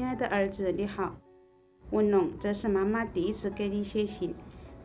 [0.00, 1.14] 亲爱的儿子，你好，
[1.90, 4.34] 文龙，这是妈妈第一次给你写信。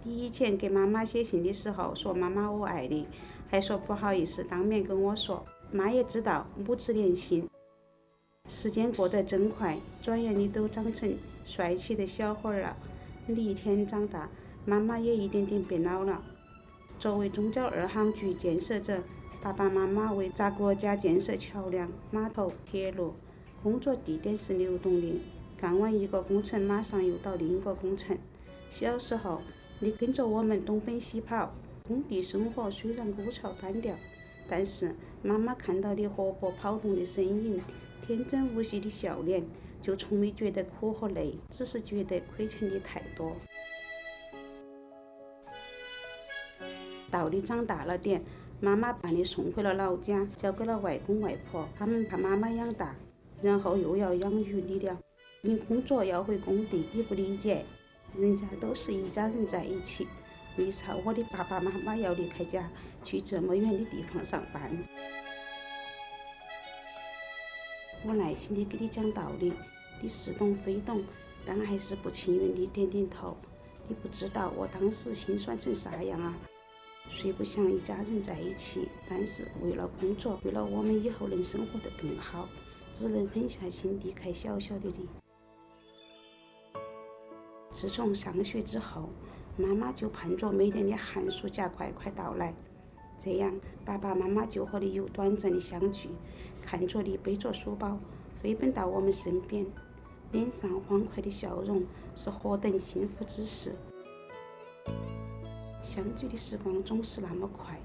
[0.04, 3.08] 你以前给妈妈写信的时候说妈妈我爱你，
[3.50, 5.46] 还说不好意思当面跟我说。
[5.72, 7.48] 妈也知道母子连心。
[8.50, 12.76] 时间过得真快，转眼你都长成帅气的小伙儿了。
[13.26, 14.30] 你一天长大，
[14.66, 16.22] 妈妈也一点点变老了。
[17.00, 19.02] 作为中交二航局建设者，
[19.42, 23.14] 爸爸妈妈为咱国家建设桥梁、码头、铁路，
[23.66, 25.20] 工作地点是流动的。
[25.58, 28.16] 干完一个工程，马上又到另一个工程。
[28.70, 29.42] 小时候，
[29.80, 31.52] 你跟着我们东奔西跑，
[31.88, 33.96] 工地生活虽然枯燥单调，
[34.48, 34.94] 但是
[35.24, 37.60] 妈妈看到你活泼跑动的身影。
[38.06, 39.44] 天真无邪的笑脸，
[39.82, 43.36] 就从没觉得苦和累，只是觉得亏欠你太多。
[47.10, 48.22] 到你长大了点，
[48.62, 52.96] 妈妈把你送回了老家，交给了外公外婆，他们把妈妈养大，
[53.42, 54.98] 然后又要养育你了。
[55.42, 57.64] 你工作要回工地，你不理解，
[58.18, 60.08] 人家都是一家人在一起，
[60.58, 62.70] 为啥我的爸爸妈妈要离开家，
[63.04, 64.72] 去这么远的地方上班？
[68.08, 69.54] 我耐心地给你讲道理，
[70.02, 71.04] 你似懂非懂，
[71.46, 73.36] 但还是不情愿地点点头。
[73.88, 76.36] 你不知道我当时心酸成啥样啊！
[77.12, 82.50] 虽不想一家人在一起，但是为了工作，为了我们以后能生活得更好，
[82.96, 85.06] 只能狠下心离开小小的你。
[87.70, 89.10] 自从上学之后，
[89.58, 92.54] 妈妈就盼着每年的寒暑假快快到来。
[93.20, 96.08] 这样，爸爸妈妈就和你有短暂的相聚，
[96.62, 98.00] 看着你背着书包
[98.42, 99.66] 飞奔到我们身边，
[100.32, 101.84] 脸上欢快的笑容
[102.16, 103.74] 是何等幸福之事。
[105.84, 107.78] 相聚的时光总是那么快，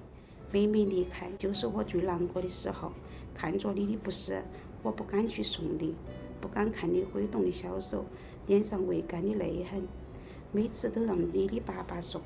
[0.53, 2.93] 每每离开就是我最难过的时候。
[3.33, 4.43] 看着你的不舍，
[4.83, 5.95] 我不敢去送你，
[6.41, 8.05] 不敢看你挥动的小手，
[8.47, 9.83] 脸上未干的泪痕，
[10.53, 12.21] 每次都让你的爸爸送。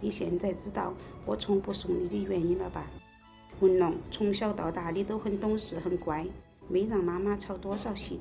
[0.00, 0.92] 你现在知道
[1.24, 2.86] 我从不送你的原因了吧？
[3.60, 6.26] 文龙，从小到大你都很懂事很乖，
[6.68, 8.18] 没让妈妈操多少心。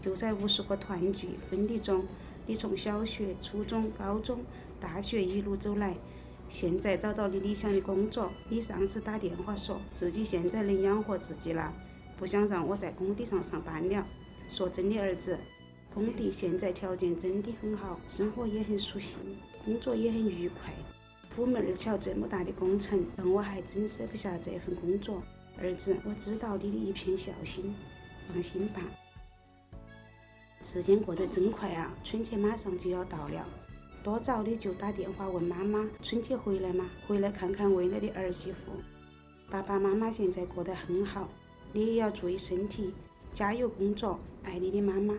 [0.00, 2.04] 就在无数个团聚分离中，
[2.46, 4.38] 你从小学、初中、高中、
[4.78, 5.96] 大学一路走来，
[6.48, 8.30] 现在找到你理想的工作。
[8.48, 11.74] 你上次打电话说自己现在能养活自己了，
[12.18, 14.06] 不想让我在工地上上班了。
[14.48, 15.38] 说真的，儿子，
[15.94, 19.16] 工地现在条件真的很好，生活也很舒心，
[19.64, 20.72] 工作也很愉快。
[21.36, 25.22] 虎门二桥这么大的工程，但我还真舍不下这份工作。
[25.60, 27.74] 儿子，我知道你的一片孝心，
[28.26, 28.80] 放心吧。
[30.64, 33.46] 时间过得真快啊，春节马上就要到了。
[34.02, 36.86] 多早你就打电话问妈妈春节回来吗？
[37.06, 38.72] 回来看看未来的儿媳妇。
[39.50, 41.28] 爸爸妈妈现在过得很好，
[41.72, 42.92] 你也要注意身体，
[43.32, 45.14] 加油工作，爱你的妈妈。